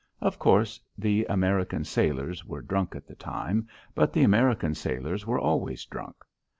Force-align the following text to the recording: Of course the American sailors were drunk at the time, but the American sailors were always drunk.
Of 0.19 0.39
course 0.39 0.79
the 0.97 1.25
American 1.29 1.83
sailors 1.83 2.43
were 2.43 2.63
drunk 2.63 2.95
at 2.95 3.05
the 3.05 3.13
time, 3.13 3.67
but 3.93 4.11
the 4.13 4.23
American 4.23 4.73
sailors 4.73 5.27
were 5.27 5.37
always 5.39 5.85
drunk. 5.85 6.15